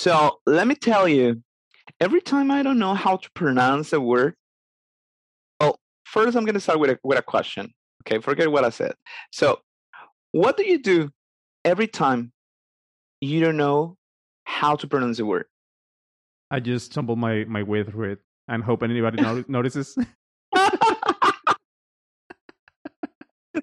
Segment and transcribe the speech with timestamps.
[0.00, 1.42] So let me tell you,
[2.00, 4.34] every time I don't know how to pronounce a word,
[5.60, 7.74] well, first I'm going to start with a, with a question.
[8.00, 8.94] Okay, forget what I said.
[9.30, 9.60] So,
[10.32, 11.10] what do you do
[11.66, 12.32] every time
[13.20, 13.98] you don't know
[14.44, 15.44] how to pronounce a word?
[16.50, 19.98] I just stumble my, my way through it and hope anybody no- notices.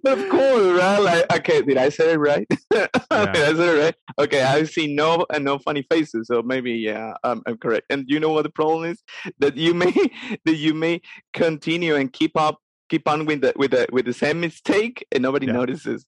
[0.06, 1.00] of course, right?
[1.00, 2.48] Like, okay, did I say it right?
[2.72, 3.96] did I say it right?
[4.20, 7.86] Okay, I see no and no funny faces, so maybe yeah, I'm, I'm correct.
[7.90, 9.02] And you know what the problem is?
[9.40, 9.92] That you may
[10.46, 11.02] that you may
[11.34, 15.22] continue and keep up, keep on with the with the with the same mistake, and
[15.24, 15.54] nobody Yeah.
[15.54, 16.06] notices.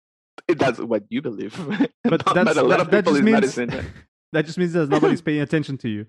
[0.47, 1.53] That's what you believe,
[2.03, 3.85] But but, that's- a lot that- of people just is means- medicine.
[4.31, 6.05] that just means that nobody's paying attention to you.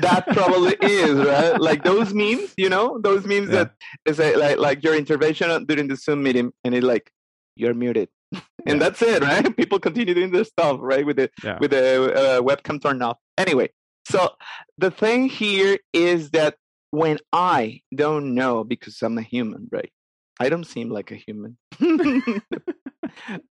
[0.00, 1.60] That probably is right?
[1.60, 2.98] Like those memes you know?
[3.02, 3.64] Those memes Yeah.
[3.64, 3.72] that
[4.06, 7.10] is a, like like your intervention during the zoom meeting and it's like
[7.56, 8.08] you're muted.
[8.66, 8.88] And Yeah.
[8.88, 9.56] that's it right?
[9.60, 11.58] People continue doing their stuff right with the Yeah.
[11.60, 13.18] with the uh, webcam turned off.
[13.38, 13.70] Anyway
[14.06, 14.30] so
[14.76, 16.56] the thing here is that
[16.90, 19.90] when i don't know because i'm a human right?
[20.38, 21.56] I don't seem like a human.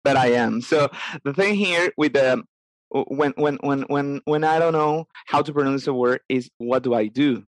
[0.03, 0.61] But i am.
[0.61, 0.89] So
[1.23, 2.43] the thing here with the
[2.89, 6.83] when when when when when I don't know how to pronounce a word is what
[6.83, 7.43] do I do?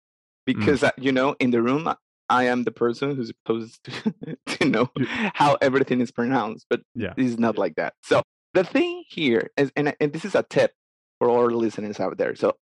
[0.46, 1.88] Because uh, you know, in the room,
[2.28, 4.90] I am the person who's supposed to, to know
[5.34, 7.14] how everything is pronounced, but Yeah.
[7.16, 7.94] it's not like that.
[8.02, 8.22] So
[8.54, 10.72] the thing here is, and and this is a tip
[11.18, 12.34] for all listeners out there.
[12.34, 12.56] So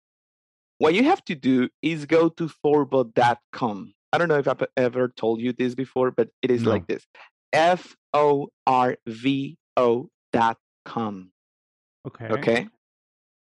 [0.78, 3.94] what you have to do is go to forvo.com.
[4.12, 6.70] I don't know if I've ever told you this before, but it is No.
[6.70, 7.06] like this:
[7.52, 11.30] F O R V O dot com.
[12.06, 12.26] Okay.
[12.26, 12.68] Okay.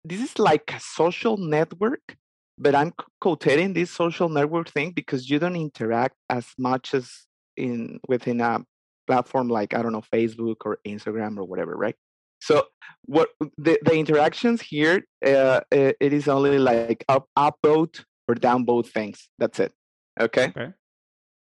[0.04, 2.16] This is like a social network,
[2.58, 7.12] but I'm quoting this social network thing because you don't interact as much as
[7.56, 8.64] in within a
[9.06, 11.96] platform like I don't know Facebook or Instagram or whatever, right?
[12.40, 12.66] So
[13.06, 19.28] what the, the interactions here, uh, it is only like up upvote or downvote things.
[19.40, 19.74] That's it.
[20.20, 20.48] Okay.
[20.48, 20.74] Okay.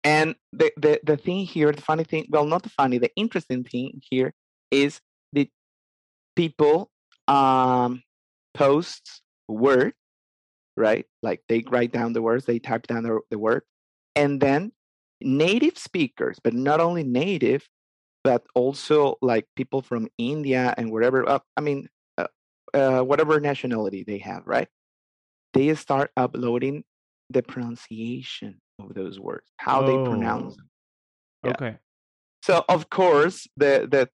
[0.02, 3.64] And the, the, the thing here, the funny thing, well, not the funny, the interesting
[3.64, 4.34] thing here
[4.70, 5.00] is
[5.32, 5.48] the
[6.36, 6.90] people
[7.28, 8.02] um,
[8.54, 9.94] posts word,
[10.76, 11.06] right?
[11.22, 13.62] Like they write down the words, they type down the, the word,
[14.16, 14.72] and then
[15.20, 17.68] native speakers, but not only native,
[18.22, 21.28] but also like people from India and wherever.
[21.28, 22.26] Uh, I mean, uh,
[22.72, 24.68] uh, whatever nationality they have, right?
[25.52, 26.84] They start uploading
[27.30, 30.56] the pronunciation of those words, how they pronounce Oh.
[30.56, 30.70] them.
[31.44, 31.50] Yeah.
[31.50, 31.76] Okay.
[32.42, 34.08] So of course, the the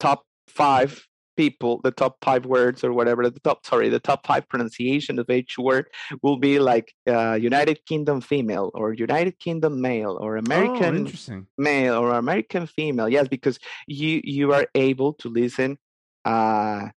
[0.00, 1.06] top five
[1.36, 5.28] people, the top five words or whatever, the top sorry, the top five pronunciation of
[5.30, 5.86] each word
[6.22, 11.46] will be like uh, United Kingdom female or United Kingdom male or Oh, American interesting.
[11.58, 13.08] male or American female.
[13.08, 15.78] Yes, because you you are able to listen
[16.24, 16.88] uh,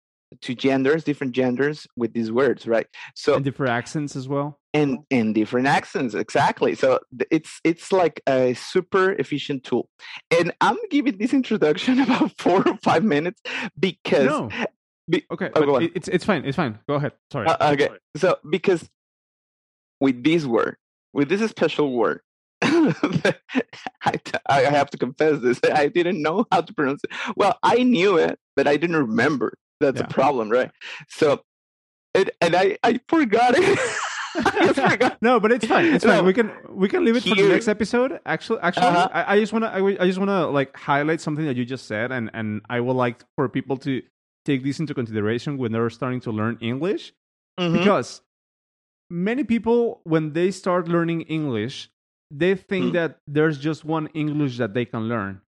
[0.40, 2.86] to genders, different genders with these words, right?
[3.14, 4.58] So And different accents as well.
[4.74, 6.98] and and different accents exactly so
[7.30, 9.88] it's it's like a super efficient tool
[10.36, 13.40] and i'm giving this introduction about four or five minutes
[13.78, 14.50] because No.
[15.08, 15.48] be- Okay.
[15.54, 15.82] Oh, but go on.
[15.84, 16.44] it- it's it's fine.
[16.44, 16.78] It's fine.
[16.88, 17.12] Go ahead.
[17.32, 17.46] Sorry.
[17.46, 18.82] uh, okay so because
[20.00, 20.76] with this word
[21.14, 22.20] with this special word
[24.04, 27.76] I, I have to confess this i didn't know how to pronounce it well i
[27.82, 30.06] knew it but i didn't remember that's Yeah.
[30.06, 30.70] a problem right
[31.08, 31.42] so
[32.14, 33.78] it, and i i forgot it
[35.22, 35.86] no, but it's fine.
[35.94, 36.18] It's fine.
[36.18, 36.22] No.
[36.22, 38.20] We can we can leave it for the next episode.
[38.26, 39.08] Actually, actually, Uh-huh.
[39.10, 42.12] I, I just wanna I, I, just wanna like highlight something that you just said,
[42.12, 44.02] and and I would like for people to
[44.44, 47.14] take this into consideration when they're starting to learn English,
[47.58, 47.78] Mhm.
[47.78, 48.20] because
[49.08, 51.88] many people when they start learning English,
[52.30, 52.92] they think Mm.
[52.92, 55.40] that there's just one English that they can learn.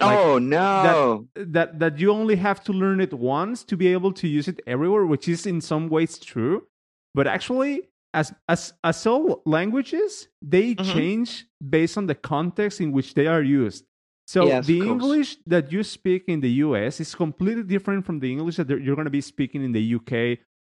[0.00, 4.12] Like, oh no that that you only have to learn it once to be able
[4.12, 6.66] to use it everywhere which is in some ways true
[7.14, 7.82] but actually
[8.12, 10.92] as as as all languages they Mhm.
[10.92, 11.46] change
[11.76, 13.84] based on the context in which they are used
[14.26, 18.30] so Yes, the english that you speak in the us is completely different from the
[18.32, 20.12] english that you're going to be speaking in the uk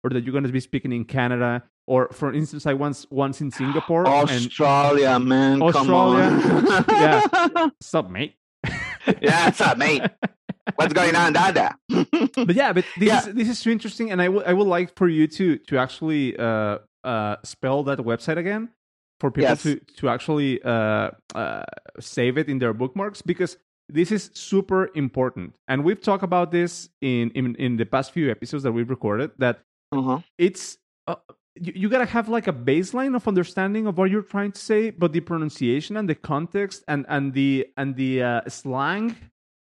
[0.03, 3.41] or that you're going to be speaking in canada or for instance i once once
[3.41, 4.13] in singapore and
[4.45, 5.61] Australia, man.
[5.61, 6.27] Australia.
[6.89, 7.69] Yeah.
[7.81, 8.35] stop mate
[9.21, 10.01] yeah, what's up, mate?
[10.75, 11.75] What's going on, Dada?
[11.89, 13.19] but yeah, but this Yeah.
[13.27, 15.77] is this is too interesting, and I would I would like for you to to
[15.77, 18.69] actually uh uh spell that website again
[19.19, 19.63] for people Yes.
[19.63, 21.63] to to actually uh uh
[21.99, 23.57] save it in their bookmarks because
[23.89, 28.31] this is super important, and we've talked about this in in in the past few
[28.31, 29.59] episodes that we've recorded that
[29.91, 30.19] uh-huh.
[30.37, 30.77] it's.
[31.07, 31.15] Uh,
[31.55, 34.89] you, you gotta have like a baseline of understanding of what you're trying to say,
[34.89, 39.15] but the pronunciation and the context and and the and the uh, slang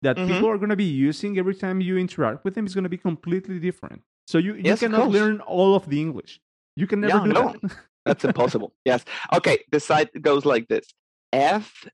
[0.02, 0.26] that Mhm.
[0.28, 3.58] people are gonna be using every time you interact with them is gonna be completely
[3.58, 4.02] different.
[4.26, 6.40] So you, you Yes, cannot learn all of the English.
[6.76, 7.52] You can never Yeah, do no.
[7.62, 7.72] that.
[8.06, 8.72] That's impossible.
[8.84, 9.04] yes.
[9.32, 9.58] Okay.
[9.72, 10.86] The site goes like this:
[11.32, 11.86] F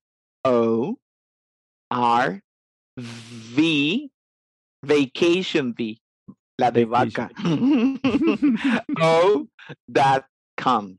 [0.45, 0.99] O
[1.91, 2.41] R
[2.97, 4.11] V
[4.85, 6.01] vacation V.
[6.59, 7.31] La de vaca.
[9.01, 9.47] o
[9.91, 10.25] dot
[10.57, 10.99] com.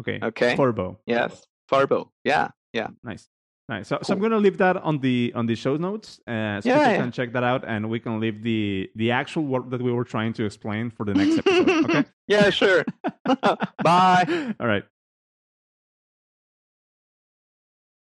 [0.00, 0.18] okay.
[0.22, 0.56] Okay.
[0.56, 0.96] Forvo.
[1.06, 1.46] yes.
[1.70, 2.08] Farbo.
[2.24, 2.48] Yeah.
[2.72, 2.88] Yeah.
[3.02, 3.28] Nice.
[3.68, 3.88] Nice.
[3.88, 6.78] So, so I'm gonna leave that on the on the show notes, uh, so Yeah,
[6.78, 6.96] people yeah.
[6.98, 10.04] can check that out, and we can leave the the actual work that we were
[10.04, 11.84] trying to explain for the next episode.
[11.88, 12.04] Okay.
[12.28, 12.50] Yeah.
[12.50, 12.84] Sure.
[13.82, 14.54] Bye.
[14.60, 14.84] All right.